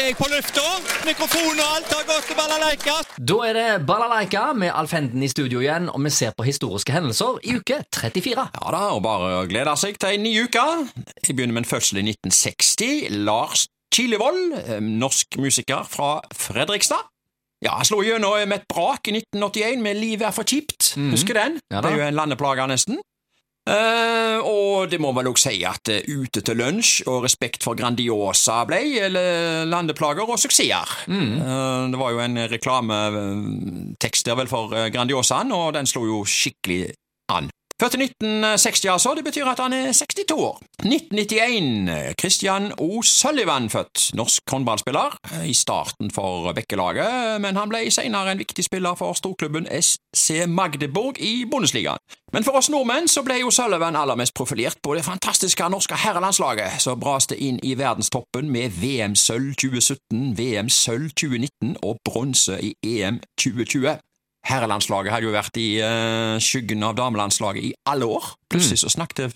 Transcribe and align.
er 0.00 0.10
jeg 0.10 0.16
på 0.18 0.26
lufta. 0.28 0.62
Mikrofon 1.06 1.60
og 1.60 1.68
alt 1.76 1.92
har 1.94 2.04
gått 2.08 2.26
til 2.28 2.36
balalaika. 2.36 2.96
Da 3.30 3.36
er 3.48 3.56
det 3.56 3.86
Balalaika 3.88 4.42
med 4.58 4.72
Alf 4.74 4.92
Henden 4.96 5.22
i 5.24 5.30
studio 5.32 5.62
igjen, 5.62 5.88
og 5.88 6.02
vi 6.04 6.12
ser 6.12 6.34
på 6.36 6.44
historiske 6.46 6.92
hendelser 6.92 7.38
i 7.46 7.56
uke 7.56 7.80
34. 7.94 8.44
Ja 8.58 8.72
da, 8.74 8.82
og 8.96 9.02
bare 9.06 9.30
å 9.40 9.46
glede 9.48 9.76
seg 9.80 9.96
til 10.02 10.18
en 10.18 10.26
ny 10.26 10.34
uke. 10.44 10.64
Jeg 11.22 11.36
begynner 11.36 11.56
med 11.56 11.64
en 11.64 11.70
fødsel 11.70 12.02
i 12.02 12.06
1960. 12.10 13.22
Lars 13.24 13.66
Kilevold, 13.94 14.56
eh, 14.58 14.80
norsk 14.84 15.38
musiker 15.40 15.86
fra 15.88 16.18
Fredrikstad. 16.34 17.08
Ja, 17.64 17.78
Han 17.78 17.88
slo 17.88 18.02
gjennom 18.04 18.36
med 18.48 18.60
et 18.60 18.68
brak 18.68 19.08
i 19.08 19.16
1981 19.16 19.80
med 19.82 19.96
Livet 19.96 20.28
er 20.28 20.34
for 20.36 20.44
kjipt. 20.44 20.92
Husker 21.10 21.34
den? 21.38 21.60
Ja 21.72 21.80
det 21.80 21.92
er 21.94 22.02
jo 22.02 22.08
en 22.10 22.18
landeplage, 22.18 22.66
nesten. 22.68 23.00
Eh, 23.66 24.38
og 24.46 24.86
det 24.92 25.00
må 25.02 25.10
vel 25.16 25.26
også 25.32 25.50
si 25.50 25.64
at 25.66 25.90
uh, 25.90 26.20
Ute 26.20 26.42
til 26.46 26.60
lunsj 26.60 27.00
og 27.10 27.24
Respekt 27.24 27.66
for 27.66 27.74
Grandiosa 27.78 28.60
ble 28.68 28.78
eller 29.08 29.66
landeplager 29.66 30.22
og 30.28 30.38
suksesser. 30.38 30.92
Eh, 31.10 31.82
det 31.90 31.98
var 31.98 32.14
jo 32.14 32.22
en 32.22 32.38
reklametekst 32.52 34.30
der 34.30 34.38
vel 34.38 34.50
for 34.50 34.70
Grandiosaen, 34.94 35.50
og 35.56 35.74
den 35.74 35.90
slo 35.90 36.06
jo 36.06 36.22
skikkelig 36.30 36.94
an. 37.34 37.50
Født 37.82 37.94
i 37.94 38.02
1960, 38.02 38.84
altså. 38.88 39.14
Det 39.14 39.24
betyr 39.24 39.44
at 39.44 39.58
han 39.60 39.72
er 39.72 39.92
62 39.92 40.32
år. 40.32 40.60
1991. 40.84 42.14
Christian. 42.20 42.72
Sullivan 43.02 43.70
født. 43.70 44.14
Norsk 44.14 44.42
håndballspiller. 44.50 45.18
I 45.44 45.52
starten 45.54 46.10
for 46.10 46.52
Bekkelaget, 46.52 47.40
men 47.40 47.56
han 47.56 47.68
ble 47.68 47.90
senere 47.90 48.32
en 48.32 48.40
viktig 48.40 48.64
spiller 48.64 48.94
for 48.96 49.12
storklubben 49.12 49.68
SC 49.80 50.46
Magdeburg 50.48 51.20
i 51.20 51.44
Bundesligaen. 51.50 52.00
Men 52.32 52.44
for 52.44 52.56
oss 52.56 52.70
nordmenn 52.72 53.12
så 53.12 53.20
ble 53.22 53.42
jo 53.42 53.52
Sullivan 53.52 53.96
aller 53.96 54.16
mest 54.16 54.34
profilert 54.34 54.80
på 54.82 54.96
det 54.96 55.04
fantastiske 55.04 55.68
norske 55.68 56.00
herrelandslaget, 56.00 56.80
som 56.80 57.00
braste 57.00 57.36
inn 57.36 57.60
i 57.62 57.76
verdenstoppen 57.76 58.48
med 58.48 58.72
VM-sølv 58.80 59.52
2017, 59.52 60.32
VM-sølv 60.38 61.12
2019 61.12 61.76
og 61.82 62.00
bronse 62.08 62.56
i 62.56 62.72
EM 62.82 63.20
2020. 63.36 63.98
Herrelandslaget 64.46 65.12
hadde 65.14 65.26
jo 65.28 65.34
vært 65.34 65.58
i 65.60 65.66
uh, 65.82 66.36
skyggen 66.42 66.84
av 66.86 66.94
damelandslaget 66.98 67.66
i 67.70 67.74
alle 67.90 68.06
år. 68.18 68.30
Plutselig 68.52 68.78
så 68.84 68.92
snakket 68.92 69.34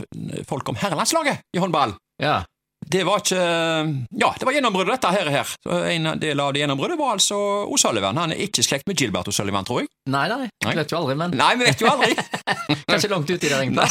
folk 0.49 0.69
om 0.71 0.79
herrelandslaget 0.81 1.43
i 1.57 1.63
håndball. 1.63 1.97
Ja. 2.23 2.41
Det 2.91 3.03
var 3.05 3.21
ikke 3.21 3.37
Ja, 3.37 4.31
det 4.41 4.47
var 4.49 4.55
gjennombruddet, 4.57 4.95
dette 4.97 5.11
her. 5.13 5.29
her. 5.31 5.51
Så 5.63 5.83
En 5.91 6.07
del 6.19 6.41
av 6.41 6.55
det 6.55 6.63
gjennombruddet 6.63 6.97
var 6.99 7.13
altså 7.19 7.37
O'Sullivan. 7.69 8.17
Han 8.19 8.33
er 8.33 8.41
ikke 8.47 8.65
slekt 8.65 8.89
med 8.89 8.97
Gilbert 8.97 9.29
O'Sullivan, 9.29 9.67
tror 9.69 9.83
jeg. 9.83 9.91
Nei, 10.11 10.25
nei, 10.33 10.49
Nei. 10.65 10.73
vet 10.79 10.91
jo 10.95 10.97
aldri, 11.03 11.15
men 11.21 11.35
Nei, 11.37 11.51
vi 11.61 11.69
vet 11.69 11.85
jo 11.85 11.91
aldri. 11.91 12.15
kanskje 12.91 13.11
langt 13.13 13.29
uti 13.31 13.51
der, 13.51 13.61
egentlig. 13.61 13.85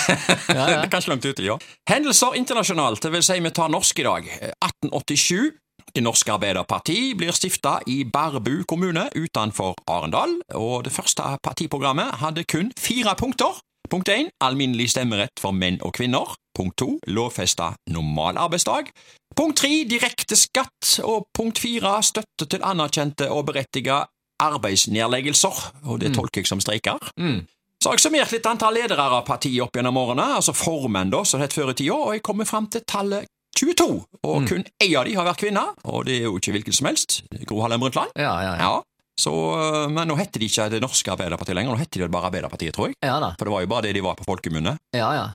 Ja, 0.50 0.66
ja. 0.74 0.82
Kanskje 0.90 1.14
langt 1.14 1.28
uti, 1.30 1.46
ja. 1.46 1.60
Hendelser 1.92 2.36
internasjonalt, 2.42 3.04
det 3.06 3.14
vil 3.14 3.24
si 3.30 3.38
vi 3.46 3.52
tar 3.62 3.70
norsk 3.72 4.02
i 4.02 4.08
dag. 4.10 4.32
1887. 4.58 5.52
Det 5.96 6.04
norske 6.06 6.32
Arbeiderparti 6.32 7.14
blir 7.18 7.34
stifta 7.34 7.80
i 7.90 8.04
Barbu 8.06 8.64
kommune 8.70 9.08
utenfor 9.16 9.76
Arendal, 9.90 10.36
og 10.54 10.86
det 10.86 10.94
første 10.94 11.24
partiprogrammet 11.44 12.20
hadde 12.22 12.46
kun 12.50 12.70
fire 12.78 13.16
punkter. 13.18 13.58
Punkt 13.90 14.10
1. 14.10 14.30
Alminnelig 14.46 14.92
stemmerett 14.94 15.42
for 15.42 15.56
menn 15.56 15.80
og 15.82 15.96
kvinner. 15.98 16.36
Punkt 16.54 16.78
2. 16.78 16.90
Lovfesta 17.16 17.72
normalarbeidsdag. 17.90 18.92
Punkt 19.36 19.64
3. 19.64 19.72
Direkte 19.90 20.38
skatt. 20.38 21.00
Og 21.04 21.26
punkt 21.34 21.58
4. 21.60 21.96
Støtte 22.06 22.46
til 22.46 22.66
anerkjente 22.66 23.32
og 23.34 23.48
berettiga 23.50 24.04
arbeidsnedleggelser. 24.44 25.64
Og 25.90 26.04
det 26.04 26.14
tolker 26.14 26.44
jeg 26.44 26.52
som 26.52 26.62
streiker. 26.62 27.02
Mm. 27.18 27.48
Så 27.80 27.90
har 27.90 27.96
jeg 27.96 28.04
summert 28.04 28.34
litt 28.36 28.48
antall 28.50 28.76
ledere 28.76 29.08
av 29.08 29.24
partiet 29.26 29.64
opp 29.64 29.78
gjennom 29.78 29.98
årene, 30.02 30.26
altså 30.36 30.52
formenn, 30.54 31.14
da, 31.14 31.24
som 31.24 31.40
det 31.40 31.48
het 31.48 31.56
før 31.56 31.72
i 31.72 31.76
tida, 31.80 31.96
og 31.96 32.12
jeg 32.12 32.24
kommer 32.28 32.48
fram 32.48 32.68
til 32.68 32.84
tallet 32.84 33.30
22. 33.60 33.88
Og 34.24 34.46
kun 34.48 34.64
én 34.84 34.94
av 35.00 35.08
de 35.08 35.16
har 35.18 35.28
vært 35.28 35.42
kvinne, 35.44 35.64
og 35.84 36.06
det 36.08 36.20
er 36.20 36.30
jo 36.30 36.38
ikke 36.40 36.54
hvilken 36.56 36.76
som 36.76 36.88
helst. 36.90 37.20
Gro 37.50 37.60
Harlem 37.64 37.82
Brundtland. 37.84 38.16
Ja, 38.16 38.36
ja, 38.46 38.54
ja. 38.56 38.70
Ja. 38.70 38.78
Så, 39.20 39.34
øh, 39.36 39.90
men 39.92 40.08
nå 40.08 40.16
heter 40.16 40.40
de 40.40 40.48
ikke 40.48 40.70
Det 40.72 40.80
norske 40.80 41.12
Arbeiderpartiet 41.12 41.58
lenger, 41.58 41.76
nå 41.76 41.82
heter 41.82 42.06
de 42.06 42.08
bare 42.14 42.30
Arbeiderpartiet, 42.30 42.72
tror 42.78 42.88
jeg. 42.94 42.96
For 43.04 43.50
det 43.50 43.52
var 43.52 43.66
jo 43.66 43.72
bare 43.74 43.88
det 43.90 43.96
de 43.98 44.04
var 44.06 44.16
på 44.16 44.24
folkemunne. 44.30 44.78
Ja, 44.96 45.10
ja. 45.18 45.26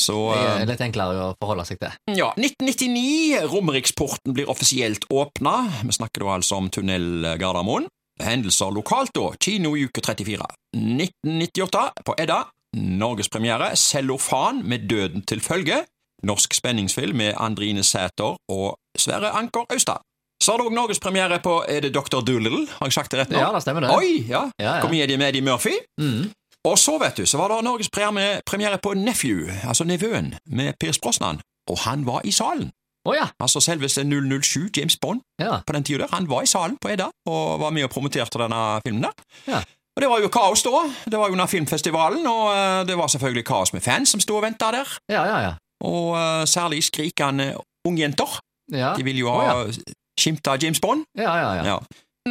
Så 0.00 0.14
Det 0.32 0.38
er 0.40 0.62
øh, 0.62 0.68
litt 0.72 0.80
enklere 0.82 1.26
å 1.28 1.34
forholde 1.38 1.66
seg 1.68 1.78
til. 1.82 1.92
ja, 2.16 2.30
1999, 2.40 3.44
Romeriksporten 3.52 4.32
blir 4.34 4.48
offisielt 4.50 5.04
åpna. 5.12 5.52
Vi 5.84 5.92
snakker 5.94 6.24
da 6.24 6.32
altså 6.38 6.56
om 6.58 6.70
tunnel 6.72 7.36
Gardermoen. 7.38 7.86
Hendelser 8.22 8.72
lokalt, 8.74 9.12
da. 9.14 9.28
Kino 9.42 9.76
i 9.76 9.84
uke 9.86 10.00
34. 10.02 10.48
1998, 10.74 11.84
på 12.06 12.14
Edda. 12.18 12.40
Norgespremiere. 12.74 13.76
Cellofan 13.78 14.62
med 14.66 14.88
Døden 14.90 15.22
til 15.28 15.42
følge. 15.44 15.84
Norsk 16.24 16.54
spenningsfilm 16.54 17.16
med 17.16 17.34
Andrine 17.36 17.82
Sæter 17.84 18.36
og 18.48 18.78
Sverre 18.98 19.30
Anker 19.30 19.66
Austad. 19.70 20.02
Så 20.42 20.52
har 20.52 20.60
det 20.60 20.66
òg 20.66 20.74
norgespremiere 20.76 21.38
på 21.40 21.64
Er 21.68 21.80
det 21.80 21.94
Dr. 21.94 22.20
Doolittle? 22.20 22.66
Har 22.78 22.90
jeg 22.90 22.92
sagt 22.92 23.12
det 23.12 23.20
rett 23.20 23.30
nå? 23.32 23.38
Ja, 23.38 23.52
det 23.54 23.62
stemmer 23.62 23.86
det. 23.86 23.90
Oi, 23.94 24.24
ja. 24.28 24.42
Ja, 24.60 24.76
ja. 24.76 24.80
Komedie 24.82 25.16
med 25.16 25.28
Eddie 25.28 25.44
Murphy. 25.44 25.76
Mm. 26.00 26.32
Og 26.64 26.78
så, 26.78 26.98
vet 26.98 27.16
du, 27.16 27.26
så 27.26 27.38
var 27.38 27.52
det 27.52 27.64
Norges 27.64 27.90
premiere 27.90 28.40
premiere 28.46 28.78
på 28.82 28.94
Nephew, 28.94 29.48
altså 29.68 29.84
nevøen, 29.84 30.34
med 30.46 30.72
Piers 30.80 30.98
Brosnan. 30.98 31.40
Og 31.70 31.78
han 31.78 32.06
var 32.06 32.20
i 32.24 32.32
salen. 32.32 32.72
Oh, 33.04 33.14
ja. 33.16 33.26
Altså 33.40 33.60
selveste 33.60 34.04
007 34.42 34.68
James 34.76 34.96
Bond 34.96 35.20
ja. 35.38 35.60
på 35.66 35.72
den 35.72 35.84
tida 35.84 35.98
der. 35.98 36.08
Han 36.12 36.28
var 36.28 36.42
i 36.42 36.46
salen 36.46 36.78
på 36.80 36.88
Edda 36.88 37.10
og 37.28 37.60
var 37.60 37.70
med 37.70 37.84
og 37.84 37.90
promoterte 37.90 38.40
denne 38.40 38.80
filmen 38.86 39.04
der. 39.04 39.12
Ja. 39.48 39.60
Og 39.96 40.02
det 40.02 40.08
var 40.10 40.22
jo 40.24 40.28
kaos 40.32 40.62
da. 40.62 40.80
Det 41.04 41.18
var 41.18 41.28
jo 41.28 41.36
under 41.36 41.46
filmfestivalen, 41.46 42.26
og 42.26 42.48
eh, 42.56 42.86
det 42.88 42.96
var 42.98 43.06
selvfølgelig 43.12 43.44
kaos 43.46 43.72
med 43.72 43.84
fans 43.84 44.10
som 44.10 44.20
sto 44.20 44.36
og 44.36 44.42
venta 44.42 44.72
der. 44.74 44.88
Ja, 45.12 45.22
ja, 45.28 45.36
ja. 45.44 45.52
Og 45.84 46.14
uh, 46.16 46.44
særlig 46.48 46.82
skrikende 46.86 47.52
ungjenter. 47.84 48.40
Ja, 48.72 48.94
De 48.96 49.04
vil 49.04 49.18
jo 49.20 49.28
ha 49.28 49.66
skimta 50.18 50.56
James 50.62 50.80
Bond. 50.80 51.04
ja, 51.18 51.36
ja. 51.36 51.54
ja. 51.60 51.64
Ja. 51.74 51.78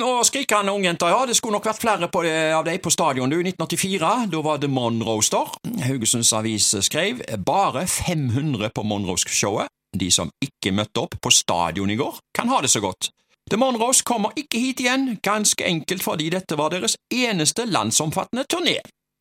Og 0.01 0.23
skrikende 0.25 0.73
ungjenter, 0.73 1.11
ja, 1.13 1.25
det 1.29 1.35
skulle 1.37 1.59
nok 1.59 1.67
vært 1.69 1.83
flere 1.83 2.07
på 2.09 2.23
det, 2.25 2.33
av 2.57 2.63
dem 2.65 2.79
på 2.81 2.89
stadion 2.89 3.29
du, 3.29 3.35
i 3.37 3.45
1984. 3.45 4.13
Da 4.31 4.39
var 4.41 4.57
det 4.57 4.71
Monroe-star. 4.73 5.51
Haugesunds 5.85 6.31
Avis 6.33 6.71
skrev 6.87 7.21
bare 7.45 7.85
500 7.85 8.71
på 8.73 8.85
Monroes-showet. 8.89 9.69
De 9.93 10.09
som 10.09 10.31
ikke 10.41 10.73
møtte 10.73 11.03
opp 11.03 11.19
på 11.21 11.29
stadion 11.29 11.93
i 11.93 11.99
går, 11.99 12.17
kan 12.33 12.49
ha 12.49 12.57
det 12.65 12.71
så 12.73 12.81
godt. 12.81 13.11
The 13.51 13.59
Monroes 13.61 14.01
kommer 14.01 14.33
ikke 14.39 14.57
hit 14.57 14.81
igjen, 14.81 15.19
ganske 15.21 15.61
enkelt 15.67 16.01
fordi 16.01 16.31
dette 16.33 16.57
var 16.57 16.73
deres 16.73 16.95
eneste 17.13 17.67
landsomfattende 17.69 18.47
turné. 18.49 18.79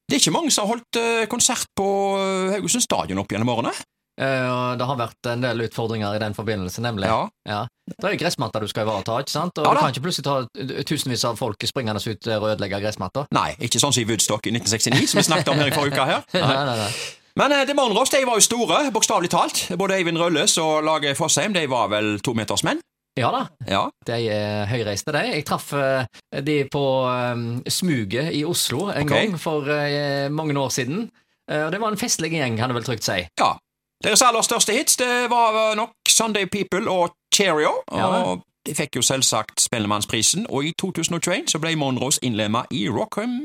Det 0.09 0.17
er 0.17 0.23
ikke 0.23 0.35
mange 0.35 0.53
som 0.55 0.65
har 0.65 0.77
holdt 0.77 0.99
eh, 1.01 1.27
konsert 1.29 1.69
på 1.77 1.89
eh, 2.17 2.55
Haugesund 2.55 2.85
stadion 2.85 3.21
opp 3.21 3.33
gjennom 3.33 3.53
årene. 3.53 3.73
Eh, 4.21 4.77
det 4.77 4.87
har 4.87 4.99
vært 5.01 5.29
en 5.33 5.41
del 5.45 5.65
utfordringer 5.65 6.17
i 6.17 6.21
den 6.21 6.35
forbindelse, 6.37 6.83
nemlig. 6.85 7.09
Ja. 7.09 7.23
Ja. 7.49 7.63
Det 7.89 8.05
er 8.05 8.15
jo 8.15 8.21
gressmatter 8.21 8.61
du 8.61 8.69
skal 8.69 8.85
ivareta, 8.87 9.17
ikke 9.25 9.33
sant? 9.33 9.57
Og 9.59 9.67
Ja 9.67 9.73
du 9.73 9.81
kan 9.81 9.95
ikke 9.95 10.05
plutselig 10.05 10.27
ta 10.29 10.85
tusenvis 10.89 11.25
av 11.25 11.41
folk 11.41 11.65
springende 11.67 12.03
ut 12.05 12.29
og 12.37 12.47
ødelegge 12.53 12.83
gressmatter. 12.85 13.27
Nei, 13.33 13.55
ikke 13.59 13.81
sånn 13.83 13.95
som 13.95 14.05
i 14.05 14.07
Woodstock 14.11 14.47
i 14.47 14.53
1969, 14.55 15.09
som 15.11 15.19
vi 15.23 15.27
snakket 15.31 15.49
om 15.55 15.59
her 15.63 15.73
i 15.73 15.75
forrige 15.75 15.97
uke. 15.97 16.07
her. 16.07 16.23
Nei, 16.45 16.65
nei, 16.69 16.77
nei. 16.85 16.93
Men 17.41 17.53
eh, 17.57 17.65
The 17.65 17.75
Monroes 17.75 18.13
de 18.13 18.21
var 18.29 18.37
jo 18.37 18.45
store, 18.45 18.83
bokstavelig 18.93 19.31
talt. 19.33 19.65
Både 19.81 19.97
Eivind 19.97 20.21
Rølles 20.21 20.59
og 20.61 20.85
Lage 20.85 21.15
Fossheim 21.17 21.57
de 21.57 21.65
var 21.73 21.89
vel 21.89 22.19
tometersmenn. 22.21 22.83
Ja 23.17 23.29
da, 23.33 23.43
Ja. 23.69 23.83
de 24.09 24.29
er 24.33 24.67
høyreiste, 24.71 25.13
de. 25.13 25.25
Jeg 25.35 25.45
traff 25.49 25.73
eh, 25.77 26.05
de 26.41 26.63
på 26.73 26.85
um, 27.09 27.63
Smuget 27.69 28.33
i 28.33 28.45
Oslo 28.49 28.87
en 28.93 29.05
okay. 29.05 29.27
gang 29.27 29.41
for 29.41 29.69
uh, 29.69 30.29
mange 30.33 30.57
år 30.57 30.71
siden. 30.73 31.11
Eh, 31.51 31.65
og 31.67 31.73
det 31.75 31.81
var 31.83 31.93
en 31.93 32.01
festlig 32.01 32.31
gjeng, 32.33 32.57
kan 32.57 32.73
du 32.73 32.77
vel 32.79 32.87
trygt 32.87 33.05
si. 33.09 33.19
ja. 33.41 33.51
Deres 34.03 34.23
aller 34.23 34.43
største 34.43 34.75
hits 34.75 34.97
det 34.99 35.11
var 35.31 35.59
eh, 35.71 35.77
nok 35.79 35.95
Sunday 36.09 36.49
People 36.51 36.91
og 36.91 37.15
Cheerio. 37.35 37.71
Ja, 37.93 38.07
Og 38.07 38.43
de 38.67 38.75
fikk 38.75 38.97
jo 38.99 39.03
selvsagt 39.03 39.61
Spellemannsprisen, 39.61 40.47
og 40.51 40.65
i 40.65 40.73
2021 40.79 41.49
så 41.51 41.59
ble 41.63 41.75
Monroes 41.79 42.19
innlemma 42.23 42.65
i 42.71 42.89
Rockham, 42.91 43.43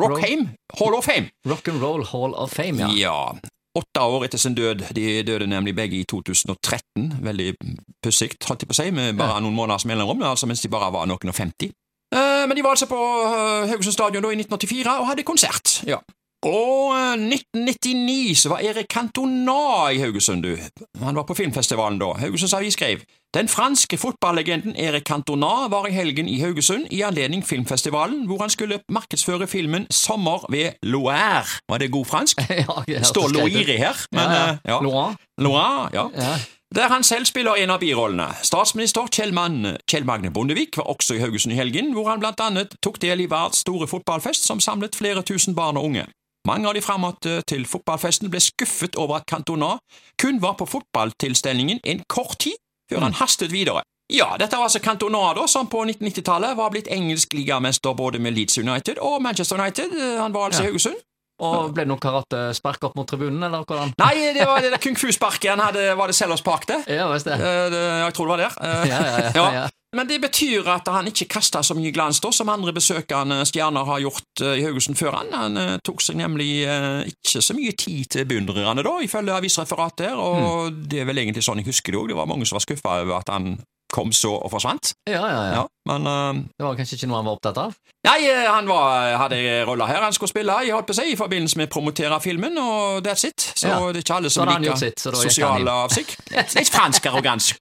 Rockheim 0.00 0.48
Hall 0.78 0.94
of 0.94 1.04
Fame. 1.04 1.30
Rock'n'Roll 1.48 2.04
Hall 2.12 2.34
of 2.34 2.50
Fame, 2.50 2.78
ja. 2.82 2.90
Ja. 2.96 3.52
Åtte 3.76 4.00
år 4.00 4.24
etter 4.24 4.38
sin 4.40 4.54
død. 4.56 4.86
De 4.96 5.22
døde 5.22 5.46
nemlig 5.46 5.74
begge 5.76 5.98
i 6.00 6.04
2013. 6.08 7.12
Veldig 7.22 7.54
pussig, 8.02 8.30
holdt 8.48 8.62
jeg 8.64 8.70
på 8.70 8.76
å 8.76 8.78
si, 8.78 8.90
med 8.90 9.18
bare 9.18 9.40
noen 9.44 9.56
måneders 9.56 9.84
mellomrom, 9.88 10.22
altså 10.24 10.48
mens 10.48 10.64
de 10.64 10.70
bare 10.72 10.88
var 10.94 11.08
noen 11.10 11.32
og 11.32 11.36
femti. 11.36 11.68
Eh, 12.14 12.44
men 12.48 12.56
de 12.56 12.64
var 12.64 12.76
altså 12.76 12.88
på 12.88 12.96
uh, 12.96 13.66
Haugesund 13.68 13.92
stadion 13.92 14.24
da 14.24 14.30
i 14.32 14.38
1984 14.38 14.94
og 15.00 15.10
hadde 15.10 15.26
konsert. 15.28 15.80
Ja. 15.88 16.00
Og 16.46 16.94
eh, 16.94 17.12
1999 17.18 18.38
så 18.38 18.48
var 18.52 18.62
Erik 18.62 18.86
Cantona 18.92 19.90
i 19.90 19.98
Haugesund, 19.98 20.42
du. 20.42 20.56
Han 21.02 21.16
var 21.16 21.26
på 21.26 21.34
filmfestivalen 21.34 21.98
da. 21.98 22.12
Haugesunds 22.20 22.54
Avis 22.54 22.76
skrev 22.78 23.02
Den 23.34 23.48
franske 23.48 23.98
fotballegenden 23.98 24.76
Erik 24.76 25.04
Cantona 25.04 25.66
var 25.68 25.88
i 25.88 25.92
helgen 25.92 26.28
i 26.28 26.38
Haugesund 26.40 26.86
i 26.90 27.02
anledning 27.02 27.42
filmfestivalen, 27.44 28.26
hvor 28.26 28.38
han 28.40 28.50
skulle 28.50 28.80
markedsføre 28.88 29.46
filmen 29.46 29.86
Sommer 29.90 30.46
ved 30.50 30.70
Loire. 30.82 31.44
Var 31.68 31.78
det 31.78 31.90
god 31.92 32.04
fransk? 32.04 32.40
ja 32.50 32.82
det 32.86 33.06
står. 33.06 33.28
Loire 33.28 33.78
her, 33.78 34.06
men 34.12 34.22
ja, 34.22 34.36
ja. 34.36 34.50
eh, 34.50 34.58
ja. 34.64 34.80
Laurent? 34.82 35.18
Loire, 35.38 35.90
ja. 35.92 36.08
Ja. 36.14 36.36
Der 36.74 36.88
han 36.88 37.02
selv 37.04 37.24
spiller 37.24 37.54
en 37.54 37.70
av 37.70 37.78
birollene. 37.80 38.26
Statsminister 38.42 39.06
Kjell, 39.12 39.32
Mann, 39.34 39.76
Kjell 39.90 40.04
Magne 40.04 40.30
Bondevik 40.30 40.76
var 40.76 40.90
også 40.90 41.14
i 41.14 41.18
Haugesund 41.22 41.54
i 41.54 41.56
helgen, 41.56 41.92
hvor 41.92 42.10
han 42.10 42.20
blant 42.20 42.40
annet 42.40 42.74
tok 42.82 43.00
del 43.02 43.22
i 43.22 43.30
verdens 43.30 43.62
store 43.62 43.86
fotballfest 43.86 44.46
som 44.46 44.60
samlet 44.60 44.98
flere 44.98 45.22
tusen 45.22 45.54
barn 45.54 45.76
og 45.76 45.84
unge. 45.90 46.06
Mange 46.46 46.68
av 46.70 46.76
de 46.76 46.82
fremmøtte 46.84 47.40
til 47.50 47.64
fotballfesten 47.66 48.30
ble 48.30 48.38
skuffet 48.44 48.94
over 49.02 49.18
at 49.18 49.26
Cantona 49.30 49.72
kun 50.20 50.38
var 50.42 50.54
på 50.60 50.66
fotballtilstelningen 50.70 51.80
en 51.84 52.04
kort 52.08 52.38
tid, 52.44 52.54
før 52.90 53.02
han 53.08 53.16
hastet 53.18 53.50
videre. 53.54 53.82
Ja, 54.12 54.36
dette 54.38 54.54
var 54.54 54.68
altså 54.68 54.78
Cantona, 54.84 55.32
da, 55.34 55.48
som 55.50 55.66
på 55.66 55.80
1990-tallet 55.88 56.54
var 56.58 56.70
blitt 56.70 56.86
engelsk 56.94 57.34
ligamester 57.34 57.96
både 57.98 58.20
med 58.22 58.36
Leeds 58.36 58.60
United 58.62 59.00
og 59.02 59.18
Manchester 59.24 59.58
United. 59.58 59.90
Eh, 59.98 60.20
Han 60.22 60.32
var 60.36 60.46
altså 60.52 60.62
i 60.62 60.70
Haugesund. 60.70 61.00
Og 61.42 61.74
ble 61.76 61.82
det 61.84 61.90
noe 61.90 62.00
karatespark 62.00 62.86
opp 62.86 62.94
mot 62.96 63.08
tribunen, 63.10 63.42
eller 63.44 63.66
hvordan? 63.66 63.90
Nei, 64.00 64.14
det 64.32 64.46
var 64.48 64.62
det 64.64 64.70
der 64.72 64.80
kung 64.80 64.94
fu-sparket 64.96 65.50
han 65.52 65.60
hadde, 65.60 65.82
var 65.98 66.08
det 66.08 66.14
Sellers 66.16 66.40
Park, 66.46 66.64
det? 66.70 66.78
Ja, 66.88 67.10
det. 67.12 67.34
Eh. 67.34 67.74
Jeg 68.06 68.14
tror 68.16 68.30
det 68.30 68.32
var 68.36 68.44
der. 68.46 68.54
Eh, 68.62 68.86
Ja, 68.88 69.00
ja, 69.02 69.18
ja, 69.34 69.48
ja. 69.58 69.66
Men 69.96 70.08
det 70.10 70.18
betyr 70.20 70.66
at 70.68 70.88
han 70.92 71.08
ikke 71.08 71.28
kasta 71.38 71.62
så 71.64 71.74
mye 71.76 71.92
glans 71.94 72.20
da, 72.20 72.30
som 72.34 72.50
andre 72.52 72.74
besøkende 72.76 73.40
stjerner 73.48 73.86
har 73.88 74.02
gjort 74.04 74.42
eh, 74.44 74.58
i 74.60 74.64
Haugesund 74.66 74.98
før 75.00 75.16
han. 75.22 75.32
Han 75.32 75.56
eh, 75.60 75.76
tok 75.86 76.04
seg 76.04 76.18
nemlig 76.20 76.50
eh, 76.68 77.06
ikke 77.12 77.42
så 77.44 77.56
mye 77.56 77.72
tid 77.78 78.10
til 78.12 78.28
beundrerne, 78.28 78.84
da, 78.84 78.94
ifølge 79.06 79.36
avisreferatet 79.40 80.10
her, 80.10 80.20
og 80.20 80.34
Mm. 80.36 80.82
det 80.90 81.00
er 81.00 81.06
vel 81.08 81.18
egentlig 81.22 81.42
sånn 81.46 81.58
jeg 81.62 81.66
husker 81.70 81.94
det 81.94 81.98
òg. 82.00 82.08
Det 82.12 82.16
var 82.18 82.28
mange 82.28 82.46
som 82.46 82.56
var 82.58 82.64
skuffa 82.66 82.98
over 83.02 83.16
at 83.18 83.30
han 83.32 83.56
kom 83.92 84.12
så 84.12 84.32
og 84.36 84.50
forsvant. 84.50 84.94
Ja, 85.08 85.22
ja, 85.22 85.42
ja. 85.46 85.52
Ja, 85.56 85.64
men 85.88 86.06
uh, 86.06 86.40
Det 86.58 86.66
var 86.66 86.78
kanskje 86.78 86.98
ikke 86.98 87.08
noe 87.10 87.20
han 87.20 87.28
var 87.28 87.38
opptatt 87.38 87.60
av? 87.62 87.76
Nei, 88.06 88.18
eh, 88.30 88.44
han 88.46 88.68
var, 88.70 89.16
hadde 89.22 89.38
rolla 89.66 89.86
her 89.90 90.04
han 90.04 90.14
skulle 90.14 90.30
spille 90.30 90.54
jeg 90.66 90.74
holdt 90.74 90.88
på 90.90 90.94
å 90.94 90.98
si, 91.00 91.06
i 91.12 91.16
forbindelse 91.18 91.58
med 91.58 91.70
å 91.70 91.72
promotere 91.74 92.18
filmen, 92.22 92.58
og 92.62 93.00
that's 93.06 93.26
it. 93.26 93.48
Så 93.54 93.70
Ja. 93.70 93.78
det 93.92 94.02
er 94.02 94.04
ikke 94.04 94.18
alle 94.20 94.30
som 94.30 94.50
liker 94.50 94.78
sitt, 94.78 95.02
sosiale 95.02 95.78
avsikt. 95.86 96.18
Litt 96.30 96.70
fransk 96.74 97.06
arroganse 97.10 97.58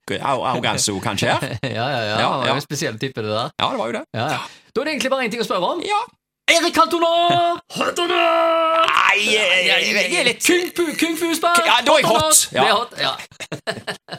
kanskje 1.05 1.31
her. 1.33 1.57
Ja, 1.75 1.87
ja, 1.89 2.01
ja. 2.01 2.19
Ja, 2.19 2.29
Han 2.29 2.39
var 2.43 2.53
jo 2.53 2.59
en 2.59 2.67
spesiell 2.67 2.99
type, 2.99 3.21
det 3.21 3.31
der. 3.31 3.49
Ja, 3.59 3.71
det 3.71 3.79
var 3.79 3.87
jo 3.87 3.97
det. 3.99 4.05
Ja, 4.13 4.27
ja. 4.37 4.43
Da 4.75 4.81
er 4.81 4.85
det 4.85 4.93
egentlig 4.95 5.11
bare 5.11 5.25
én 5.25 5.33
ting 5.33 5.41
å 5.41 5.47
spørre 5.47 5.75
om. 5.75 5.81
Ja. 5.85 6.03
Erik 6.45 6.75
Cantona! 6.75 7.57
Cantona! 7.73 8.17
Nei, 8.85 9.23
jeg, 9.33 10.19
er 10.19 10.27
litt 10.27 10.43
Kung 10.45 10.67
fu, 10.77 10.83
kung 10.99 11.15
fu-spark! 11.17 11.63
Ja, 11.65 11.79
da 11.81 11.95
er 11.95 12.03
jeg 12.03 12.09
hot. 12.11 12.43
Det 12.51 12.61
er 12.61 12.75
hot, 12.75 12.93
ja. 13.01 13.13